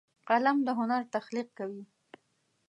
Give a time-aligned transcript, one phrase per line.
[0.27, 1.83] قلم د هنر تخلیق کوي